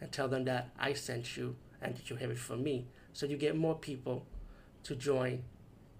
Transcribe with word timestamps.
and 0.00 0.10
tell 0.12 0.28
them 0.28 0.44
that 0.44 0.70
I 0.78 0.92
sent 0.92 1.36
you 1.36 1.56
and 1.80 1.96
that 1.96 2.10
you 2.10 2.16
hear 2.16 2.30
it 2.30 2.38
from 2.38 2.62
me. 2.62 2.86
So 3.12 3.26
you 3.26 3.36
get 3.36 3.56
more 3.56 3.74
people 3.74 4.26
to 4.84 4.94
join 4.94 5.44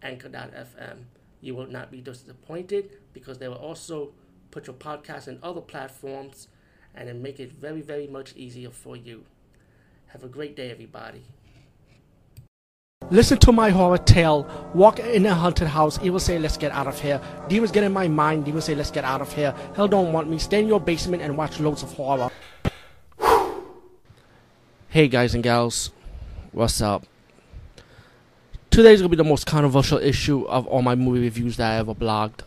Anchor.fm. 0.03 1.05
You 1.41 1.55
will 1.55 1.67
not 1.67 1.91
be 1.91 2.01
disappointed 2.01 2.91
because 3.13 3.39
they 3.39 3.49
will 3.49 3.57
also 3.57 4.13
put 4.51 4.67
your 4.67 4.77
podcast 4.77 5.29
in 5.29 5.39
other 5.43 5.61
platforms 5.61 6.49
and 6.95 7.09
then 7.09 7.23
make 7.23 7.41
it 7.41 7.53
very, 7.53 7.81
very 7.83 8.07
much 8.07 8.35
easier 8.37 8.71
for 8.71 8.97
you. 8.97 9.25
Have 10.07 10.23
a 10.23 10.29
great 10.29 10.55
day, 10.55 10.71
everybody. 10.71 11.23
Listen 13.11 13.37
to 13.39 13.53
my 13.53 13.69
horror 13.69 13.99
tale. 13.99 14.47
Walk 14.75 14.99
in 14.99 15.27
a 15.27 15.35
haunted 15.35 15.69
house. 15.69 15.99
Evil 16.03 16.19
say, 16.19 16.39
let's 16.39 16.57
get 16.57 16.73
out 16.73 16.87
of 16.87 16.99
here. 16.99 17.21
Demons 17.49 17.71
get 17.71 17.85
in 17.85 17.93
my 17.93 18.09
mind. 18.09 18.45
Demons 18.47 18.65
say, 18.65 18.75
let's 18.75 18.91
get 18.91 19.05
out 19.05 19.21
of 19.21 19.33
here. 19.33 19.55
Hell 19.77 19.89
don't 19.89 20.13
want 20.13 20.31
me. 20.31 20.39
Stay 20.39 20.61
in 20.61 20.69
your 20.69 20.81
basement 20.81 21.23
and 21.23 21.37
watch 21.37 21.61
loads 21.61 21.83
of 21.83 21.93
horror. 21.93 22.31
Hey 24.95 25.09
guys 25.09 25.35
and 25.35 25.43
gals, 25.43 25.91
what's 26.53 26.81
up? 26.81 27.05
Today's 28.71 29.01
gonna 29.01 29.09
be 29.09 29.17
the 29.17 29.25
most 29.25 29.45
controversial 29.45 29.99
issue 29.99 30.47
of 30.47 30.69
all 30.69 30.83
my 30.83 30.95
movie 30.95 31.19
reviews 31.19 31.57
that 31.57 31.73
I 31.73 31.79
ever 31.79 31.97
blogged. 31.97 32.43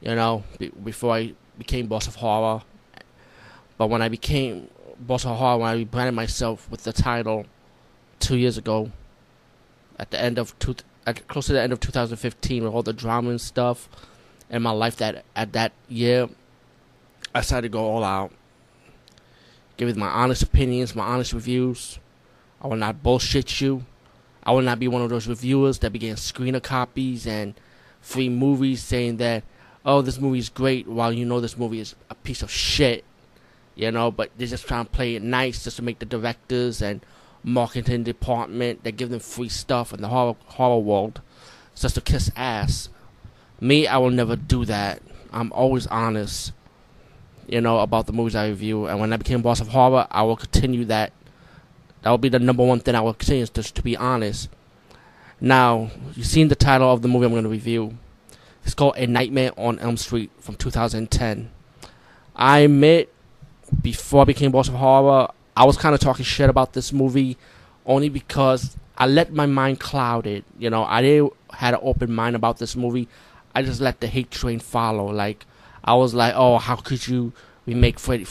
You 0.00 0.14
know, 0.14 0.44
be- 0.60 0.68
before 0.68 1.16
I 1.16 1.34
became 1.58 1.88
boss 1.88 2.06
of 2.06 2.14
horror, 2.14 2.62
but 3.76 3.88
when 3.88 4.00
I 4.00 4.08
became 4.08 4.68
boss 5.00 5.24
of 5.24 5.36
horror, 5.38 5.58
when 5.58 5.68
I 5.68 5.74
rebranded 5.74 6.14
myself 6.14 6.70
with 6.70 6.84
the 6.84 6.92
title 6.92 7.46
two 8.20 8.36
years 8.36 8.56
ago, 8.56 8.92
at 9.98 10.12
the 10.12 10.20
end 10.20 10.38
of 10.38 10.56
two, 10.60 10.76
at 11.04 11.26
close 11.26 11.46
to 11.46 11.52
the 11.52 11.60
end 11.60 11.72
of 11.72 11.80
2015, 11.80 12.62
with 12.62 12.72
all 12.72 12.84
the 12.84 12.92
drama 12.92 13.30
and 13.30 13.40
stuff 13.40 13.88
in 14.50 14.62
my 14.62 14.70
life 14.70 14.94
that 14.98 15.24
at 15.34 15.52
that 15.54 15.72
year, 15.88 16.28
I 17.34 17.40
decided 17.40 17.72
to 17.72 17.76
go 17.76 17.86
all 17.86 18.04
out 18.04 18.30
give 19.78 19.88
you 19.88 19.94
my 19.94 20.08
honest 20.08 20.42
opinions, 20.42 20.94
my 20.94 21.06
honest 21.06 21.32
reviews. 21.32 21.98
I 22.60 22.66
will 22.66 22.76
not 22.76 23.02
bullshit 23.02 23.60
you. 23.60 23.84
I 24.42 24.50
will 24.50 24.62
not 24.62 24.78
be 24.78 24.88
one 24.88 25.02
of 25.02 25.08
those 25.08 25.28
reviewers 25.28 25.78
that 25.78 25.92
begin 25.92 26.16
screener 26.16 26.62
copies 26.62 27.26
and 27.26 27.54
free 28.00 28.28
movies 28.28 28.82
saying 28.82 29.18
that, 29.18 29.44
oh, 29.84 30.02
this 30.02 30.18
movie 30.18 30.40
is 30.40 30.48
great 30.48 30.88
while 30.88 31.12
you 31.12 31.24
know 31.24 31.40
this 31.40 31.56
movie 31.56 31.80
is 31.80 31.94
a 32.10 32.14
piece 32.16 32.42
of 32.42 32.50
shit. 32.50 33.04
You 33.76 33.92
know, 33.92 34.10
but 34.10 34.30
they're 34.36 34.48
just 34.48 34.66
trying 34.66 34.86
to 34.86 34.90
play 34.90 35.14
it 35.14 35.22
nice 35.22 35.62
just 35.62 35.76
to 35.76 35.82
make 35.82 36.00
the 36.00 36.06
directors 36.06 36.82
and 36.82 37.00
marketing 37.44 38.02
department 38.02 38.82
that 38.82 38.96
give 38.96 39.10
them 39.10 39.20
free 39.20 39.48
stuff 39.48 39.94
in 39.94 40.02
the 40.02 40.08
horror, 40.08 40.34
horror 40.46 40.80
world 40.80 41.20
just 41.76 41.94
to 41.94 42.00
kiss 42.00 42.30
ass. 42.34 42.88
Me, 43.60 43.86
I 43.86 43.98
will 43.98 44.10
never 44.10 44.34
do 44.34 44.64
that. 44.64 45.00
I'm 45.32 45.52
always 45.52 45.86
honest 45.86 46.52
you 47.48 47.60
know, 47.60 47.78
about 47.80 48.06
the 48.06 48.12
movies 48.12 48.36
I 48.36 48.48
review. 48.48 48.86
And 48.86 49.00
when 49.00 49.12
I 49.12 49.16
became 49.16 49.42
boss 49.42 49.60
of 49.60 49.68
horror, 49.68 50.06
I 50.10 50.22
will 50.22 50.36
continue 50.36 50.84
that. 50.86 51.12
That 52.02 52.10
will 52.10 52.18
be 52.18 52.28
the 52.28 52.38
number 52.38 52.64
one 52.64 52.80
thing 52.80 52.94
I 52.94 53.00
will 53.00 53.14
continue, 53.14 53.46
just 53.46 53.74
to 53.74 53.82
be 53.82 53.96
honest. 53.96 54.48
Now, 55.40 55.90
you've 56.14 56.26
seen 56.26 56.48
the 56.48 56.54
title 56.54 56.92
of 56.92 57.02
the 57.02 57.08
movie 57.08 57.26
I'm 57.26 57.32
going 57.32 57.44
to 57.44 57.48
review. 57.48 57.96
It's 58.64 58.74
called 58.74 58.96
A 58.96 59.06
Nightmare 59.06 59.52
on 59.56 59.78
Elm 59.78 59.96
Street 59.96 60.30
from 60.38 60.56
2010. 60.56 61.50
I 62.36 62.60
admit, 62.60 63.12
before 63.82 64.22
I 64.22 64.24
became 64.24 64.52
boss 64.52 64.68
of 64.68 64.74
horror, 64.74 65.28
I 65.56 65.64
was 65.64 65.76
kind 65.76 65.94
of 65.94 66.00
talking 66.00 66.24
shit 66.24 66.50
about 66.50 66.72
this 66.72 66.92
movie 66.92 67.36
only 67.86 68.08
because 68.08 68.76
I 68.96 69.06
let 69.06 69.32
my 69.32 69.46
mind 69.46 69.80
cloud 69.80 70.26
it. 70.26 70.44
You 70.58 70.70
know, 70.70 70.84
I 70.84 71.02
didn't 71.02 71.32
had 71.52 71.74
an 71.74 71.80
open 71.82 72.12
mind 72.12 72.36
about 72.36 72.58
this 72.58 72.76
movie. 72.76 73.08
I 73.54 73.62
just 73.62 73.80
let 73.80 74.00
the 74.00 74.06
hate 74.06 74.30
train 74.30 74.60
follow. 74.60 75.10
Like, 75.10 75.46
I 75.84 75.94
was 75.94 76.14
like, 76.14 76.34
oh, 76.36 76.58
how 76.58 76.76
could 76.76 77.06
you 77.06 77.32
remake 77.66 77.98
Freddy, 77.98 78.26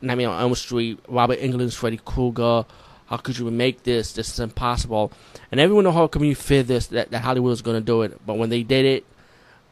Nightmare 0.00 0.30
on 0.30 0.40
Elm 0.40 0.54
Street, 0.54 0.98
Robert 1.08 1.38
Englund's 1.40 1.74
Freddy 1.74 2.00
Krueger? 2.04 2.64
How 3.06 3.16
could 3.16 3.38
you 3.38 3.44
remake 3.44 3.84
this? 3.84 4.12
This 4.12 4.32
is 4.32 4.40
impossible. 4.40 5.12
And 5.50 5.60
everyone 5.60 5.84
in 5.84 5.90
the 5.90 5.92
horror 5.92 6.08
community 6.08 6.40
feared 6.40 6.66
this, 6.66 6.88
that, 6.88 7.10
that 7.10 7.22
Hollywood 7.22 7.50
was 7.50 7.62
going 7.62 7.76
to 7.76 7.84
do 7.84 8.02
it. 8.02 8.20
But 8.26 8.34
when 8.34 8.50
they 8.50 8.62
did 8.62 8.84
it, 8.84 9.04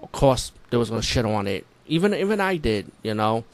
of 0.03 0.13
course, 0.13 0.53
they 0.71 0.77
was 0.77 0.91
going 0.91 1.01
to 1.01 1.07
shit 1.07 1.25
on 1.25 1.47
it. 1.47 1.67
Even 1.87 2.15
even 2.15 2.41
I 2.41 2.57
did, 2.57 2.91
you 3.03 3.15
know. 3.15 3.45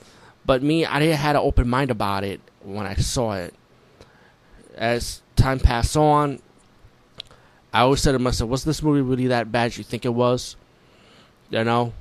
But 0.44 0.62
me, 0.62 0.84
I 0.84 0.98
didn't 0.98 1.16
had 1.16 1.36
an 1.36 1.42
open 1.42 1.68
mind 1.68 1.90
about 1.90 2.24
it 2.24 2.40
when 2.62 2.86
I 2.86 2.94
saw 2.94 3.32
it. 3.32 3.54
As 4.76 5.22
time 5.36 5.60
passed 5.60 5.96
on, 5.96 6.40
I 7.72 7.80
always 7.80 8.00
said 8.00 8.12
to 8.12 8.18
myself, 8.18 8.50
was 8.50 8.64
this 8.64 8.82
movie 8.82 9.00
really 9.00 9.28
that 9.28 9.52
bad 9.52 9.76
you 9.76 9.84
think 9.84 10.04
it 10.04 10.14
was? 10.14 10.56
You 11.50 11.64
know? 11.64 11.92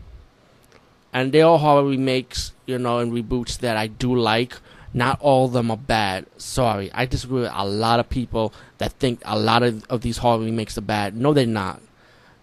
And 1.13 1.31
they 1.31 1.41
all 1.41 1.57
horror 1.57 1.85
remakes, 1.85 2.53
you 2.65 2.77
know, 2.77 2.99
and 2.99 3.11
reboots 3.11 3.59
that 3.59 3.77
I 3.77 3.87
do 3.87 4.15
like. 4.15 4.55
Not 4.93 5.21
all 5.21 5.45
of 5.45 5.53
them 5.53 5.69
are 5.69 5.77
bad. 5.77 6.25
Sorry, 6.37 6.91
I 6.93 7.05
disagree 7.05 7.41
with 7.41 7.51
a 7.53 7.65
lot 7.65 7.99
of 7.99 8.09
people 8.09 8.53
that 8.79 8.93
think 8.93 9.21
a 9.23 9.37
lot 9.37 9.61
of, 9.61 9.85
of 9.85 10.01
these 10.01 10.17
horror 10.17 10.39
remakes 10.39 10.77
are 10.77 10.81
bad. 10.81 11.15
No, 11.15 11.33
they're 11.33 11.45
not. 11.45 11.81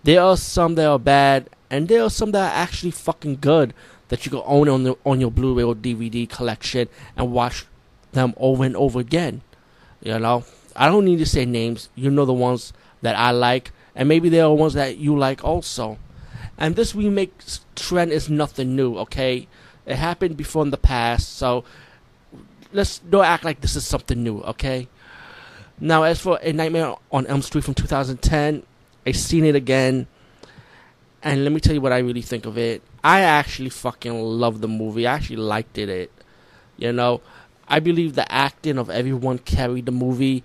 There 0.05 0.23
are 0.23 0.37
some 0.37 0.77
that 0.77 0.87
are 0.87 0.99
bad, 0.99 1.51
and 1.71 1.89
there 1.89 2.03
are 2.03 2.11
some 2.11 2.31
that 2.31 2.53
are 2.53 2.57
actually 2.57 2.93
fucking 2.93 3.39
good 3.41 3.75
that 4.09 4.25
you 4.25 4.31
can 4.31 4.43
own 4.45 4.69
on 4.69 4.85
the, 4.85 4.97
on 5.05 5.21
your 5.21 5.33
Blu-ray 5.33 5.65
or 5.65 5.75
DVD 5.75 6.29
collection 6.29 6.89
and 7.17 7.33
watch 7.33 7.67
them 8.13 8.33
over 8.37 8.65
and 8.65 8.77
over 8.77 9.01
again. 9.01 9.43
You 10.01 10.19
know, 10.21 10.45
I 10.77 10.87
don't 10.89 11.05
need 11.05 11.19
to 11.19 11.27
say 11.27 11.45
names. 11.45 11.89
You 11.97 12.11
know 12.11 12.25
the 12.25 12.33
ones 12.33 12.73
that 13.03 13.17
I 13.17 13.33
like, 13.33 13.73
and 13.95 14.09
maybe 14.09 14.29
there 14.29 14.45
are 14.45 14.55
ones 14.55 14.75
that 14.75 14.99
you 14.99 15.19
like 15.19 15.43
also. 15.43 15.99
And 16.59 16.77
this 16.77 16.95
remake 16.95 17.33
trend 17.75 18.13
is 18.13 18.31
nothing 18.31 18.75
new, 18.77 18.97
okay? 18.99 19.49
It 19.85 19.97
happened 19.97 20.37
before 20.37 20.63
in 20.63 20.71
the 20.71 20.79
past, 20.79 21.37
so 21.37 21.65
let's 22.73 22.99
don't 22.99 23.25
act 23.25 23.45
like 23.45 23.61
this 23.61 23.77
is 23.77 23.87
something 23.87 24.23
new, 24.23 24.41
okay? 24.41 24.89
Now, 25.79 26.05
as 26.05 26.21
for 26.21 26.39
A 26.43 26.53
Nightmare 26.53 26.95
on 27.13 27.27
Elm 27.27 27.43
Street 27.43 27.65
from 27.65 27.75
2010, 27.75 28.63
I've 29.07 29.17
seen 29.17 29.45
it 29.45 29.55
again, 29.55 30.07
and 31.23 31.45
let 31.45 31.53
me 31.53 31.61
tell 31.61 31.75
you 31.75 31.81
what 31.81 31.93
I 31.93 31.99
really 31.99 32.23
think 32.23 32.47
of 32.47 32.57
it. 32.57 32.83
I 33.05 33.21
actually 33.21 33.69
fucking 33.69 34.21
love 34.21 34.61
the 34.61 34.69
movie. 34.69 35.07
I 35.07 35.15
actually 35.15 35.37
liked 35.37 35.79
it. 35.79 35.89
It, 35.89 36.13
you 36.77 36.93
know, 36.93 37.21
I 37.69 37.81
believe 37.81 38.15
the 38.15 38.31
acting 38.33 38.79
of 38.79 38.91
everyone 38.91 39.39
carried 39.39 39.87
the 39.87 39.93
movie. 39.93 40.45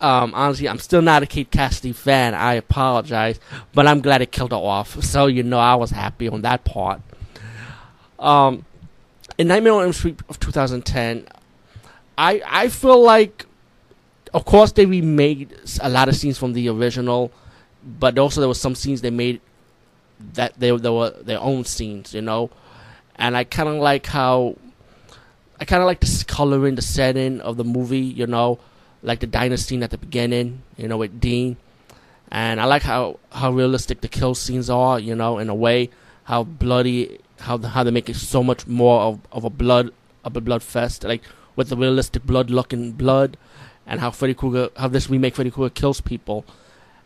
Um, 0.00 0.32
honestly, 0.34 0.66
I'm 0.68 0.78
still 0.78 1.02
not 1.02 1.22
a 1.22 1.26
Kate 1.26 1.50
Cassidy 1.50 1.92
fan. 1.92 2.34
I 2.34 2.54
apologize, 2.54 3.38
but 3.74 3.86
I'm 3.86 4.00
glad 4.00 4.22
it 4.22 4.32
killed 4.32 4.52
her 4.52 4.56
off. 4.56 4.96
So 5.10 5.26
you 5.26 5.42
know, 5.42 5.58
I 5.58 5.74
was 5.74 5.90
happy 5.90 6.28
on 6.28 6.42
that 6.42 6.64
part. 6.64 7.00
Um, 8.18 8.64
in 9.38 9.48
Nightmare 9.48 9.72
on 9.72 9.82
Elm 9.84 9.92
Street 9.92 10.20
of 10.28 10.38
2010, 10.38 11.26
I 12.16 12.42
I 12.46 12.68
feel 12.68 13.02
like, 13.02 13.44
of 14.32 14.44
course, 14.44 14.72
they 14.72 14.86
remade 14.86 15.54
a 15.82 15.88
lot 15.88 16.08
of 16.08 16.16
scenes 16.16 16.38
from 16.38 16.52
the 16.52 16.68
original, 16.68 17.32
but 17.98 18.18
also 18.18 18.40
there 18.40 18.48
were 18.48 18.54
some 18.54 18.74
scenes 18.74 19.00
they 19.00 19.10
made 19.10 19.40
that 20.34 20.58
they 20.58 20.70
they 20.76 20.90
were 20.90 21.10
their 21.10 21.40
own 21.40 21.64
scenes, 21.64 22.14
you 22.14 22.22
know, 22.22 22.50
and 23.16 23.36
I 23.36 23.44
kind 23.44 23.68
of 23.68 23.76
like 23.76 24.06
how. 24.06 24.56
I 25.58 25.66
kind 25.66 25.82
of 25.82 25.86
like 25.86 26.00
the 26.00 26.24
coloring, 26.26 26.76
the 26.76 26.80
setting 26.80 27.42
of 27.42 27.58
the 27.58 27.64
movie, 27.64 27.98
you 27.98 28.26
know 28.26 28.60
like 29.02 29.20
the 29.20 29.26
diner 29.26 29.56
scene 29.56 29.82
at 29.82 29.90
the 29.90 29.98
beginning, 29.98 30.62
you 30.76 30.88
know, 30.88 30.96
with 30.96 31.20
Dean. 31.20 31.56
And 32.30 32.60
I 32.60 32.64
like 32.64 32.82
how, 32.82 33.18
how 33.32 33.50
realistic 33.50 34.00
the 34.02 34.08
kill 34.08 34.34
scenes 34.34 34.70
are, 34.70 35.00
you 35.00 35.14
know, 35.14 35.38
in 35.38 35.48
a 35.48 35.54
way, 35.54 35.90
how 36.24 36.44
bloody, 36.44 37.18
how 37.40 37.58
how 37.58 37.82
they 37.82 37.90
make 37.90 38.08
it 38.08 38.16
so 38.16 38.42
much 38.42 38.66
more 38.66 39.00
of, 39.02 39.20
of 39.32 39.44
a 39.44 39.50
blood 39.50 39.92
of 40.24 40.36
a 40.36 40.40
blood 40.40 40.62
fest, 40.62 41.04
like 41.04 41.22
with 41.56 41.70
the 41.70 41.76
realistic 41.76 42.24
blood 42.24 42.50
looking 42.50 42.92
blood, 42.92 43.36
and 43.86 44.00
how 44.00 44.10
Freddy 44.10 44.34
Krueger, 44.34 44.68
how 44.76 44.88
this 44.88 45.10
remake 45.10 45.34
Freddy 45.34 45.50
Krueger 45.50 45.70
kills 45.70 46.00
people. 46.00 46.44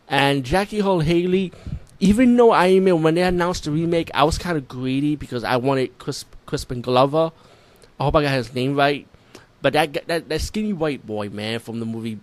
And 0.07 0.43
Jackie 0.43 0.81
Earle 0.81 0.99
Haley, 0.99 1.51
even 1.99 2.35
though 2.37 2.51
I 2.51 2.79
mean 2.79 3.01
when 3.01 3.15
they 3.15 3.23
announced 3.23 3.63
the 3.63 3.71
remake, 3.71 4.11
I 4.13 4.23
was 4.23 4.37
kind 4.37 4.57
of 4.57 4.67
greedy 4.67 5.15
because 5.15 5.43
I 5.43 5.57
wanted 5.57 5.97
Chris 5.97 6.25
Crispin 6.45 6.81
Glover. 6.81 7.31
I 7.99 8.03
hope 8.03 8.15
I 8.15 8.21
got 8.21 8.33
his 8.33 8.53
name 8.53 8.75
right. 8.75 9.07
But 9.65 9.73
that 9.73 10.07
that 10.07 10.29
that 10.29 10.41
skinny 10.41 10.73
white 10.73 11.07
boy 11.07 11.29
man 11.29 11.57
from 11.57 11.79
the 11.79 11.87
movie, 11.87 12.19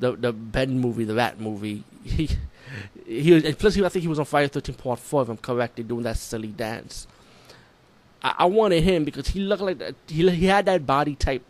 the 0.00 0.16
the 0.16 0.32
Ben 0.32 0.80
movie, 0.80 1.04
the 1.04 1.14
Rat 1.14 1.38
movie, 1.38 1.84
he 2.02 2.28
he 3.06 3.30
was, 3.30 3.44
and 3.44 3.56
plus 3.56 3.76
he, 3.76 3.84
I 3.84 3.88
think 3.88 4.02
he 4.02 4.08
was 4.08 4.18
on 4.18 4.24
Friday 4.24 4.48
Thirteen 4.48 4.74
Part 4.74 4.98
Four 4.98 5.22
if 5.22 5.28
I'm 5.28 5.36
correct, 5.36 5.76
doing 5.86 6.02
that 6.02 6.16
silly 6.16 6.48
dance. 6.48 7.06
I, 8.20 8.34
I 8.38 8.44
wanted 8.46 8.82
him 8.82 9.04
because 9.04 9.28
he 9.28 9.38
looked 9.38 9.62
like 9.62 9.80
he 10.08 10.28
he 10.30 10.46
had 10.46 10.66
that 10.66 10.84
body 10.84 11.14
type 11.14 11.44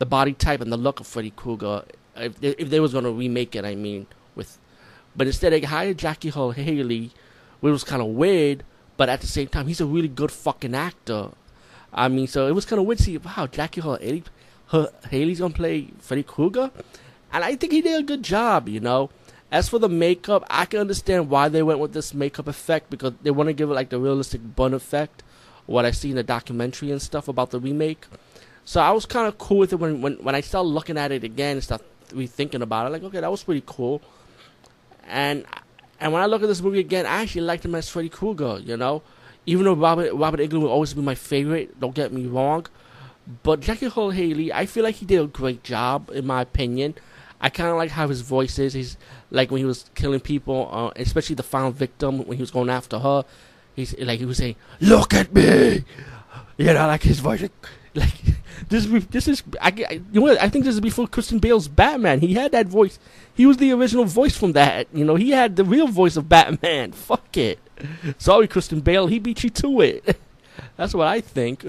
the 0.00 0.04
body 0.04 0.34
type 0.34 0.60
and 0.60 0.70
the 0.70 0.76
look 0.76 1.00
of 1.00 1.06
Freddy 1.06 1.30
Krueger. 1.30 1.84
If 2.14 2.38
they, 2.42 2.48
if 2.50 2.68
they 2.68 2.78
was 2.78 2.92
gonna 2.92 3.10
remake 3.10 3.56
it, 3.56 3.64
I 3.64 3.76
mean, 3.76 4.06
with, 4.34 4.58
but 5.16 5.26
instead 5.26 5.54
they 5.54 5.62
hired 5.62 5.96
Jackie 5.96 6.28
Earle 6.28 6.50
Haley, 6.50 7.10
which 7.60 7.72
was 7.72 7.84
kind 7.84 8.02
of 8.02 8.08
weird. 8.08 8.64
But 8.98 9.08
at 9.08 9.22
the 9.22 9.28
same 9.28 9.48
time, 9.48 9.66
he's 9.66 9.80
a 9.80 9.86
really 9.86 10.08
good 10.08 10.30
fucking 10.30 10.74
actor. 10.74 11.30
I 11.90 12.08
mean, 12.08 12.26
so 12.26 12.48
it 12.48 12.52
was 12.52 12.66
kind 12.66 12.80
of 12.80 12.84
weird 12.84 12.98
to 12.98 13.04
see, 13.04 13.16
wow, 13.16 13.48
Jackie 13.50 13.80
Earle 13.80 13.96
Haley, 13.96 14.24
Haley's 15.10 15.40
gonna 15.40 15.54
play 15.54 15.88
Freddy 16.00 16.22
Krueger, 16.22 16.70
and 17.32 17.44
I 17.44 17.56
think 17.56 17.72
he 17.72 17.80
did 17.80 18.00
a 18.00 18.02
good 18.02 18.22
job. 18.22 18.68
You 18.68 18.80
know, 18.80 19.10
as 19.50 19.68
for 19.68 19.78
the 19.78 19.88
makeup, 19.88 20.44
I 20.50 20.64
can 20.64 20.80
understand 20.80 21.30
why 21.30 21.48
they 21.48 21.62
went 21.62 21.78
with 21.78 21.92
this 21.92 22.14
makeup 22.14 22.48
effect 22.48 22.90
because 22.90 23.12
they 23.22 23.30
want 23.30 23.48
to 23.48 23.52
give 23.52 23.70
it 23.70 23.74
like 23.74 23.90
the 23.90 24.00
realistic 24.00 24.56
bun 24.56 24.74
effect. 24.74 25.22
What 25.66 25.84
I 25.86 25.92
see 25.92 26.10
in 26.10 26.16
the 26.16 26.22
documentary 26.22 26.90
and 26.90 27.00
stuff 27.00 27.28
about 27.28 27.50
the 27.50 27.58
remake. 27.60 28.06
So 28.64 28.80
I 28.80 28.90
was 28.90 29.06
kind 29.06 29.26
of 29.26 29.38
cool 29.38 29.58
with 29.58 29.72
it 29.72 29.76
when, 29.76 30.02
when 30.02 30.14
when 30.14 30.34
I 30.34 30.40
started 30.40 30.68
looking 30.68 30.98
at 30.98 31.12
it 31.12 31.24
again 31.24 31.52
and 31.56 31.64
started 31.64 31.86
rethinking 32.08 32.62
about 32.62 32.86
it. 32.86 32.90
Like, 32.90 33.02
okay, 33.04 33.20
that 33.20 33.30
was 33.30 33.42
pretty 33.42 33.62
cool. 33.66 34.02
And 35.06 35.44
and 36.00 36.12
when 36.12 36.22
I 36.22 36.26
look 36.26 36.42
at 36.42 36.48
this 36.48 36.60
movie 36.60 36.80
again, 36.80 37.06
I 37.06 37.22
actually 37.22 37.42
liked 37.42 37.64
him 37.64 37.74
as 37.74 37.88
Freddy 37.88 38.08
Krueger. 38.08 38.58
You 38.58 38.76
know, 38.76 39.02
even 39.46 39.64
though 39.64 39.74
Robert 39.74 40.12
Robert 40.14 40.40
Englund 40.40 40.62
will 40.62 40.68
always 40.68 40.94
be 40.94 41.02
my 41.02 41.14
favorite. 41.14 41.78
Don't 41.78 41.94
get 41.94 42.12
me 42.12 42.26
wrong, 42.26 42.66
but 43.42 43.60
Jackie 43.60 43.86
Earle 43.86 44.10
Haley, 44.10 44.52
I 44.52 44.66
feel 44.66 44.84
like 44.84 44.96
he 44.96 45.06
did 45.06 45.20
a 45.20 45.26
great 45.26 45.62
job 45.62 46.10
in 46.12 46.26
my 46.26 46.42
opinion. 46.42 46.94
I 47.40 47.50
kind 47.50 47.70
of 47.70 47.76
like 47.76 47.90
how 47.90 48.08
his 48.08 48.22
voice 48.22 48.58
is. 48.58 48.72
He's 48.72 48.96
like 49.30 49.50
when 49.50 49.58
he 49.58 49.64
was 49.64 49.90
killing 49.94 50.20
people, 50.20 50.68
uh, 50.72 50.90
especially 50.96 51.34
the 51.34 51.42
final 51.42 51.70
victim 51.70 52.24
when 52.24 52.36
he 52.36 52.42
was 52.42 52.50
going 52.50 52.70
after 52.70 52.98
her. 52.98 53.24
He's 53.74 53.98
like 53.98 54.18
he 54.18 54.24
was 54.24 54.38
saying, 54.38 54.56
"Look 54.80 55.12
at 55.14 55.34
me," 55.34 55.84
you 56.56 56.66
know, 56.66 56.86
like 56.86 57.02
his 57.02 57.20
voice. 57.20 57.42
Like, 57.94 58.12
this, 58.68 58.86
this 59.10 59.28
is 59.28 59.42
I, 59.60 59.68
I, 59.68 60.00
you 60.12 60.20
know 60.20 60.36
I 60.38 60.48
think 60.48 60.64
this 60.64 60.74
is 60.74 60.80
before 60.80 61.06
Christian 61.06 61.38
Bale's 61.38 61.68
Batman. 61.68 62.20
He 62.20 62.34
had 62.34 62.52
that 62.52 62.66
voice. 62.66 62.98
He 63.34 63.46
was 63.46 63.56
the 63.56 63.72
original 63.72 64.04
voice 64.04 64.36
from 64.36 64.52
that. 64.52 64.86
You 64.92 65.04
know, 65.04 65.16
he 65.16 65.30
had 65.30 65.56
the 65.56 65.64
real 65.64 65.88
voice 65.88 66.16
of 66.16 66.28
Batman. 66.28 66.92
Fuck 67.08 67.36
it. 67.36 67.58
Sorry, 68.18 68.46
Christian 68.48 68.80
Bale. 68.80 69.06
He 69.06 69.18
beat 69.18 69.42
you 69.44 69.50
to 69.50 69.80
it. 69.80 70.16
That's 70.76 70.94
what 70.94 71.08
I 71.08 71.20
think. 71.20 71.66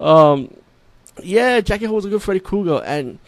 Um, 0.00 0.54
yeah, 1.22 1.60
Jackie 1.60 1.86
Earle 1.86 1.94
was 1.94 2.04
a 2.04 2.08
good 2.08 2.22
Freddy 2.22 2.40
Krueger, 2.40 2.82
and 2.84 3.18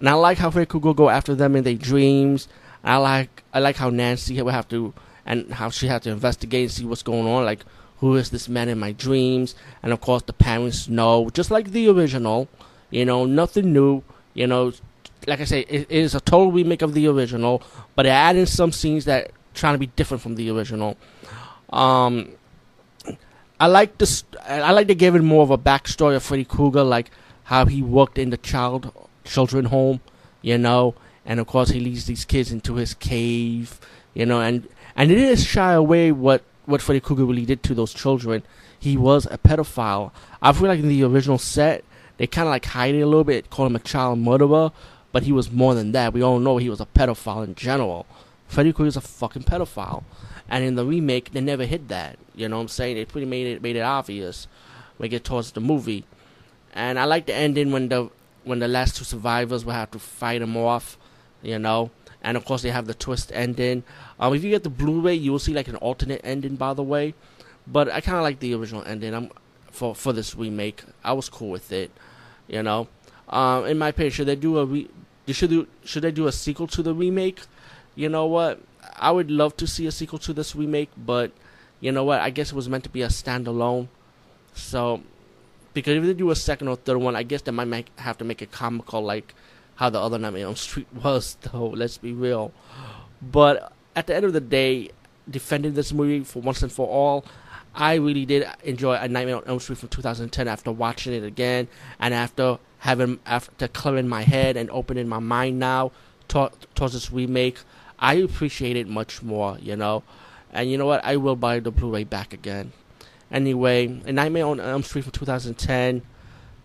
and 0.00 0.08
I 0.08 0.12
like 0.14 0.38
how 0.38 0.50
Freddy 0.50 0.66
Krueger 0.66 0.94
go 0.94 1.08
after 1.08 1.34
them 1.34 1.56
in 1.56 1.64
their 1.64 1.74
dreams. 1.74 2.48
I 2.84 2.96
like 2.96 3.42
I 3.52 3.60
like 3.60 3.76
how 3.76 3.90
Nancy 3.90 4.40
would 4.40 4.54
have 4.54 4.68
to 4.68 4.94
and 5.26 5.50
how 5.52 5.70
she 5.70 5.86
had 5.86 6.02
to 6.02 6.10
investigate 6.10 6.62
and 6.62 6.70
see 6.70 6.84
what's 6.84 7.02
going 7.02 7.26
on. 7.26 7.44
Like 7.44 7.64
who 7.98 8.16
is 8.16 8.30
this 8.30 8.48
man 8.48 8.68
in 8.68 8.78
my 8.78 8.92
dreams? 8.92 9.54
And 9.82 9.92
of 9.92 10.00
course, 10.00 10.22
the 10.22 10.32
parents 10.32 10.88
know, 10.88 11.30
just 11.30 11.50
like 11.50 11.72
the 11.72 11.88
original. 11.88 12.48
You 12.90 13.04
know, 13.04 13.24
nothing 13.26 13.72
new. 13.72 14.02
You 14.34 14.46
know, 14.46 14.72
like 15.26 15.40
I 15.40 15.44
say, 15.44 15.60
it 15.68 15.90
is 15.90 16.14
a 16.14 16.20
total 16.20 16.52
remake 16.52 16.82
of 16.82 16.94
the 16.94 17.06
original, 17.08 17.62
but 17.96 18.06
it 18.06 18.10
added 18.10 18.48
some 18.48 18.72
scenes 18.72 19.04
that 19.06 19.32
trying 19.54 19.74
to 19.74 19.78
be 19.78 19.88
different 19.88 20.22
from 20.22 20.36
the 20.36 20.50
original. 20.50 20.96
Um, 21.70 22.30
I 23.60 23.66
like 23.66 23.98
this. 23.98 24.24
I 24.46 24.72
like 24.72 24.86
to 24.88 24.94
give 24.94 25.14
it 25.14 25.22
more 25.22 25.42
of 25.42 25.50
a 25.50 25.58
backstory 25.58 26.14
of 26.14 26.22
Freddy 26.22 26.44
Krueger, 26.44 26.84
like 26.84 27.10
how 27.44 27.66
he 27.66 27.82
worked 27.82 28.18
in 28.18 28.30
the 28.30 28.36
child 28.36 28.92
children 29.24 29.66
home, 29.66 30.00
you 30.42 30.56
know, 30.58 30.94
and 31.26 31.40
of 31.40 31.46
course 31.46 31.70
he 31.70 31.80
leads 31.80 32.06
these 32.06 32.24
kids 32.24 32.52
into 32.52 32.76
his 32.76 32.94
cave, 32.94 33.80
you 34.14 34.24
know, 34.24 34.40
and 34.40 34.68
and 34.94 35.10
it 35.10 35.18
is 35.18 35.44
shy 35.44 35.72
away 35.72 36.12
what 36.12 36.42
what 36.66 36.82
Freddy 36.82 37.00
Krueger 37.00 37.24
really 37.24 37.46
did 37.46 37.62
to 37.64 37.74
those 37.74 37.92
children. 37.92 38.42
He 38.78 38.96
was 38.96 39.26
a 39.26 39.38
pedophile. 39.38 40.12
I 40.40 40.52
feel 40.52 40.68
like 40.68 40.78
in 40.80 40.88
the 40.88 41.02
original 41.02 41.38
set, 41.38 41.84
they 42.16 42.26
kind 42.26 42.46
of 42.46 42.50
like 42.50 42.66
hide 42.66 42.94
it 42.94 43.00
a 43.00 43.06
little 43.06 43.24
bit, 43.24 43.50
call 43.50 43.66
him 43.66 43.74
a 43.74 43.80
child 43.80 44.20
murderer, 44.20 44.70
but 45.10 45.24
he 45.24 45.32
was 45.32 45.50
more 45.50 45.74
than 45.74 45.92
that. 45.92 46.12
We 46.12 46.22
all 46.22 46.38
know 46.38 46.58
he 46.58 46.70
was 46.70 46.80
a 46.80 46.86
pedophile 46.86 47.44
in 47.44 47.54
general. 47.54 48.06
Freddy 48.48 48.72
Krueger's 48.72 48.96
a 48.96 49.00
fucking 49.00 49.44
pedophile. 49.44 50.02
And 50.48 50.64
in 50.64 50.74
the 50.74 50.84
remake, 50.84 51.32
they 51.32 51.40
never 51.40 51.66
hid 51.66 51.88
that. 51.88 52.18
You 52.34 52.48
know 52.48 52.56
what 52.56 52.62
I'm 52.62 52.68
saying? 52.68 52.96
They 52.96 53.04
pretty 53.04 53.26
made 53.26 53.46
it 53.46 53.62
made 53.62 53.76
it 53.76 53.82
obvious 53.82 54.48
when 54.96 55.10
get 55.10 55.24
towards 55.24 55.52
the 55.52 55.60
movie. 55.60 56.04
And 56.72 56.98
I 56.98 57.04
like 57.04 57.26
the 57.26 57.34
ending 57.34 57.70
when 57.70 57.88
the 57.88 58.10
when 58.44 58.58
the 58.58 58.68
last 58.68 58.96
two 58.96 59.04
survivors 59.04 59.64
will 59.64 59.74
have 59.74 59.90
to 59.92 59.98
fight 59.98 60.40
him 60.40 60.56
off, 60.56 60.96
you 61.42 61.58
know. 61.58 61.90
And 62.22 62.36
of 62.36 62.44
course, 62.44 62.62
they 62.62 62.70
have 62.70 62.86
the 62.86 62.94
twist 62.94 63.30
ending. 63.34 63.84
Um, 64.18 64.34
if 64.34 64.42
you 64.42 64.50
get 64.50 64.64
the 64.64 64.70
Blu-ray, 64.70 65.14
you 65.14 65.30
will 65.30 65.38
see 65.38 65.54
like 65.54 65.68
an 65.68 65.76
alternate 65.76 66.20
ending, 66.24 66.56
by 66.56 66.74
the 66.74 66.82
way. 66.82 67.14
But 67.66 67.90
I 67.90 68.00
kind 68.00 68.16
of 68.16 68.22
like 68.22 68.40
the 68.40 68.54
original 68.54 68.82
ending. 68.84 69.14
I'm 69.14 69.30
for 69.70 69.94
for 69.94 70.12
this 70.12 70.34
remake. 70.34 70.82
I 71.04 71.12
was 71.12 71.28
cool 71.28 71.50
with 71.50 71.70
it, 71.70 71.90
you 72.48 72.62
know. 72.62 72.88
Um, 73.28 73.66
in 73.66 73.78
my 73.78 73.88
opinion, 73.88 74.12
should 74.12 74.26
they 74.26 74.36
do 74.36 74.58
a 74.58 74.64
re- 74.64 74.88
should 75.28 75.50
do 75.50 75.66
should 75.84 76.02
they 76.02 76.10
do 76.10 76.26
a 76.26 76.32
sequel 76.32 76.66
to 76.68 76.82
the 76.82 76.94
remake? 76.94 77.40
You 77.98 78.08
know 78.08 78.26
what? 78.26 78.60
I 78.96 79.10
would 79.10 79.28
love 79.28 79.56
to 79.56 79.66
see 79.66 79.88
a 79.88 79.90
sequel 79.90 80.20
to 80.20 80.32
this 80.32 80.54
remake, 80.54 80.88
but 80.96 81.32
you 81.80 81.90
know 81.90 82.04
what? 82.04 82.20
I 82.20 82.30
guess 82.30 82.52
it 82.52 82.54
was 82.54 82.68
meant 82.68 82.84
to 82.84 82.90
be 82.90 83.02
a 83.02 83.08
standalone. 83.08 83.88
So, 84.54 85.02
because 85.74 85.96
if 85.96 86.04
they 86.04 86.14
do 86.14 86.30
a 86.30 86.36
second 86.36 86.68
or 86.68 86.76
third 86.76 86.98
one, 86.98 87.16
I 87.16 87.24
guess 87.24 87.42
they 87.42 87.50
might 87.50 87.66
make, 87.66 87.88
have 87.98 88.16
to 88.18 88.24
make 88.24 88.40
it 88.40 88.52
comical, 88.52 89.02
like 89.02 89.34
how 89.74 89.90
the 89.90 89.98
other 89.98 90.16
Nightmare 90.16 90.46
on 90.46 90.54
Street 90.54 90.86
was. 91.02 91.38
Though, 91.40 91.70
let's 91.70 91.98
be 91.98 92.12
real. 92.12 92.52
But 93.20 93.72
at 93.96 94.06
the 94.06 94.14
end 94.14 94.24
of 94.24 94.32
the 94.32 94.40
day, 94.40 94.90
defending 95.28 95.74
this 95.74 95.92
movie 95.92 96.22
for 96.22 96.40
once 96.40 96.62
and 96.62 96.70
for 96.70 96.86
all, 96.86 97.24
I 97.74 97.94
really 97.94 98.26
did 98.26 98.46
enjoy 98.62 98.94
A 98.94 99.08
Nightmare 99.08 99.38
on 99.38 99.42
Elm 99.46 99.58
Street 99.58 99.78
from 99.78 99.88
2010 99.88 100.46
after 100.46 100.70
watching 100.70 101.14
it 101.14 101.24
again 101.24 101.66
and 101.98 102.14
after 102.14 102.60
having 102.78 103.18
after 103.26 103.66
clearing 103.66 104.06
my 104.06 104.22
head 104.22 104.56
and 104.56 104.70
opening 104.70 105.08
my 105.08 105.18
mind 105.18 105.58
now 105.58 105.90
towards 106.28 106.92
this 106.92 107.10
remake. 107.10 107.58
I 107.98 108.14
appreciate 108.14 108.76
it 108.76 108.88
much 108.88 109.22
more, 109.22 109.58
you 109.60 109.76
know. 109.76 110.02
And 110.52 110.70
you 110.70 110.78
know 110.78 110.86
what? 110.86 111.04
I 111.04 111.16
will 111.16 111.36
buy 111.36 111.60
the 111.60 111.70
Blu-ray 111.70 112.04
back 112.04 112.32
again. 112.32 112.72
Anyway, 113.30 114.00
A 114.06 114.12
Nightmare 114.12 114.46
on 114.46 114.60
Elm 114.60 114.82
Street 114.82 115.02
from 115.02 115.12
2010. 115.12 116.02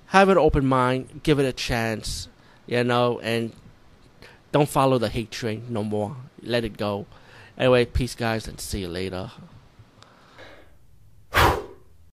Have 0.08 0.30
an 0.30 0.38
open 0.38 0.66
mind. 0.66 1.22
Give 1.24 1.40
it 1.40 1.46
a 1.46 1.54
chance, 1.54 2.30
you 2.68 2.84
know, 2.84 3.20
and 3.20 3.52
don't 4.52 4.70
follow 4.70 4.98
the 4.98 5.10
hate 5.10 5.32
train 5.32 5.66
no 5.70 5.84
more. 5.84 6.16
Let 6.42 6.64
it 6.64 6.78
go. 6.78 7.08
Anyway, 7.58 7.86
peace, 7.86 8.16
guys, 8.16 8.48
and 8.48 8.60
see 8.62 8.82
you 8.82 8.88
later. 8.88 9.32